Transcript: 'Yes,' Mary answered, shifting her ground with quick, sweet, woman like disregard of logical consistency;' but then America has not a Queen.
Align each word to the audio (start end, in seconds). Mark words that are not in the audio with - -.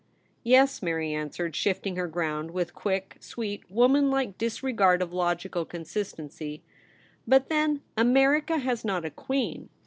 'Yes,' 0.43 0.81
Mary 0.81 1.13
answered, 1.13 1.55
shifting 1.55 1.95
her 1.95 2.07
ground 2.07 2.49
with 2.49 2.73
quick, 2.73 3.17
sweet, 3.19 3.69
woman 3.69 4.09
like 4.09 4.35
disregard 4.35 4.99
of 4.99 5.13
logical 5.13 5.63
consistency;' 5.63 6.63
but 7.27 7.49
then 7.49 7.81
America 7.95 8.57
has 8.57 8.83
not 8.83 9.05
a 9.05 9.11
Queen. 9.11 9.69